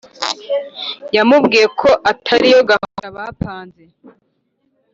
[1.15, 3.83] Yamubwiyeko atari yo gahunda bapanze